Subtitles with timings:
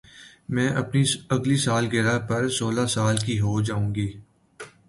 [0.49, 1.03] میں اپنی
[1.29, 4.09] اگلی سالگرہ پر سولہ سال کی ہو جائو گی